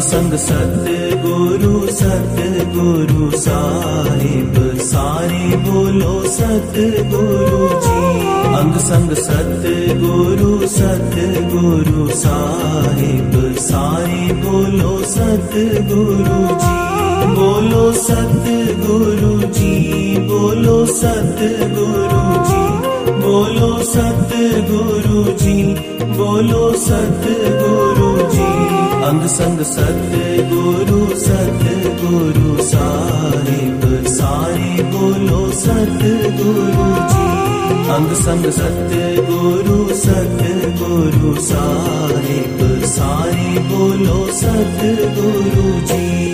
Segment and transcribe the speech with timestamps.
[0.00, 6.72] सतगुरु सतगुरु साहिब, सारे बोलो सत
[7.12, 9.62] गुरु जी। अंग संग सत
[9.96, 11.16] गुरु सत
[11.52, 16.88] गुरु साहिब, सारे बोलो सतगुरु जी।
[17.34, 22.57] बोलो सतगुरु जी, बोलो सतगुरु जी।
[23.28, 25.62] बोलो सतगुरु जी,
[26.18, 28.46] बोलो सतगुरु जी।
[29.08, 37.28] अंग संग सतगुरु सतगुरु साहिब, सारे बोलो सतगुरु जी।
[37.96, 46.27] अंग संग सतगुरु सतगुरु साहिब, सारे बोलो सतगुरु जी।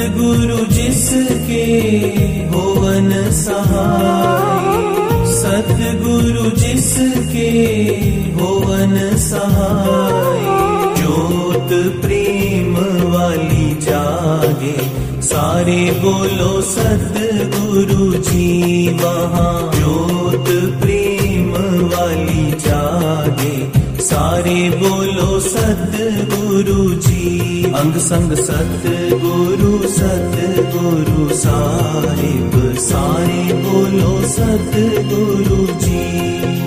[0.00, 1.64] सतगुरु जिसके
[2.54, 4.76] होवन सहाय।
[5.26, 7.50] सतगुरु जिसके
[8.40, 10.40] होवन सहाय।
[11.02, 12.74] जोत प्रेम
[13.12, 14.90] वाली जागे।
[15.22, 19.79] सारे बोलो सतगुरु जी वहाँ
[24.50, 36.59] सारे बोलो सतगुरु जी। अंग संग सतगुरु सतगुरु साहिब सारे बोलो सतगुरु जी।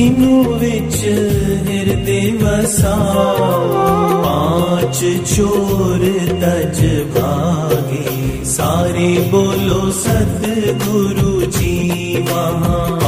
[0.00, 0.96] तीनों विच
[1.66, 2.96] हृदय वसा।
[4.24, 4.98] पाँच
[5.34, 6.04] चोर
[6.42, 6.80] तज
[7.16, 11.76] भागे। सारे बोलो सतगुरु जी
[12.22, 12.99] वहाँ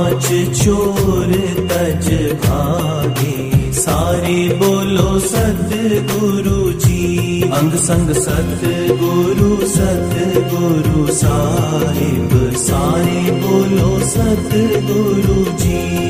[0.00, 1.32] पाँच चोर
[1.72, 16.00] तज भागे। सारे बोलो सतगुरु जी। अंग संग सतगुरु सतगुरु साहिब। सारे बोलो सतगुरु जी।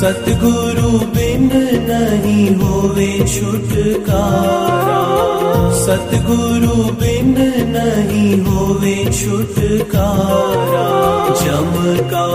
[0.00, 1.48] सतगुरु बिन
[1.88, 5.00] नहीं होवे छुटकारा।
[5.78, 7.34] सतगुरु बिन
[7.74, 10.86] नहीं होवे छुटकारा।
[11.40, 11.72] जम
[12.12, 12.28] का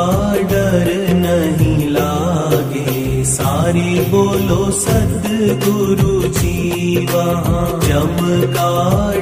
[0.51, 8.17] डर नहीं लागे, सारी बोलो सतगुरु जी वहाँ। जम
[8.55, 8.71] का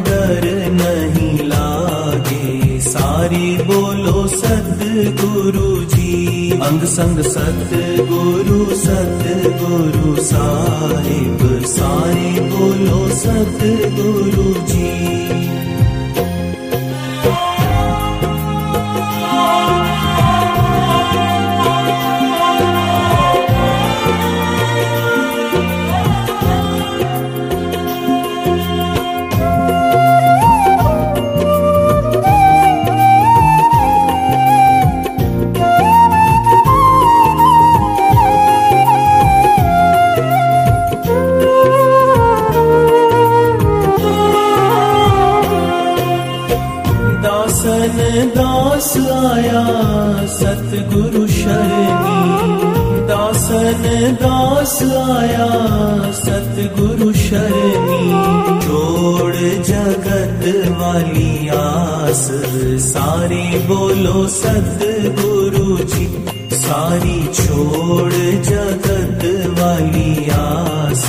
[0.10, 1.81] डर नहीं लागे
[2.92, 6.12] सारी बोलो सतगुरु जी।
[6.60, 11.42] अंग संग सतगुरु सतगुरु साहिब
[11.76, 13.81] सारे बोलो सतगुरु।
[48.82, 49.64] दास आया
[50.26, 52.48] सतगुरु शरणी।
[53.08, 55.50] दास दासन दास आया
[56.12, 58.12] सतगुरु शरणी।
[58.60, 62.28] छोड़ जगत वाली आस,
[62.82, 66.41] सारे बोलो सतगुरु जी।
[66.72, 68.14] सारी छोड़
[68.48, 69.24] जगत
[69.60, 71.04] वाली आस,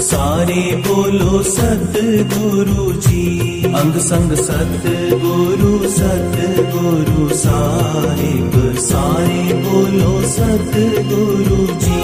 [0.00, 3.26] सारे बोलो सतगुरु जी।
[3.72, 12.02] अंग संग सतगुरु सतगुरु साहिब, सारे बोलो सतगुरु जी।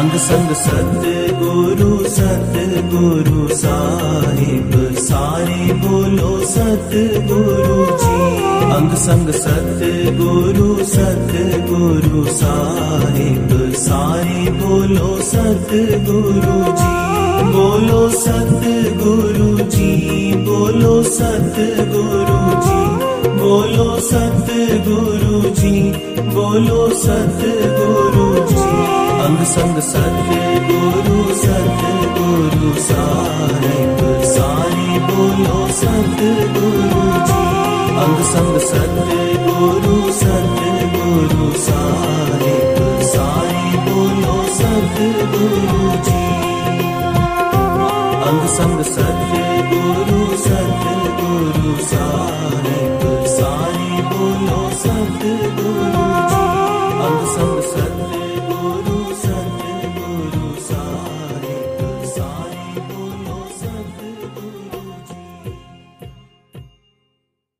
[0.00, 14.50] अंग संग सतगुरु सतगुरु साहिब, सारे बोलो सतगुरु जी। अंग संग सतगुरु सतगुरु साहिब, सारे
[14.50, 16.96] बोलो सतगुरु जी।
[17.52, 22.80] बोलो सतगुरु जी, बोलो सतगुरु जी।
[23.40, 25.92] बोलो सतगुरु जी,
[26.34, 28.99] बोलो सतगुरु जी। अंग
[29.50, 37.42] संग सतगुरु सतगुरु साहिब, सारे बोलो सतगुरु जी।
[38.02, 46.24] अंग संग सतगुरु सतगुरु साहिब, सारे बोलो सतगुरु जी।
[48.28, 52.79] अंग संग सतगुरु सतगुरु साहिब।